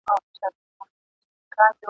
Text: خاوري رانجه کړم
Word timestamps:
خاوري 0.05 0.35
رانجه 0.41 0.47
کړم 1.53 1.75